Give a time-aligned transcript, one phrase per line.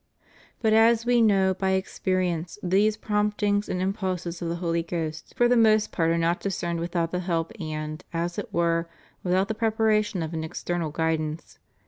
[0.63, 5.47] 'But as we know by experience these promptings and impulses of the Holy Ghost for
[5.47, 8.89] the most part are not discerned without the help, and, as it were,
[9.23, 11.59] without the preparation of an external guidance.